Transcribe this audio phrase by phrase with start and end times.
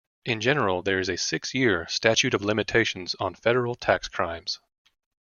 [0.25, 4.59] In general, there is a six-year statute of limitations on federal tax crimes.